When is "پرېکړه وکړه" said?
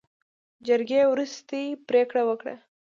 1.87-2.55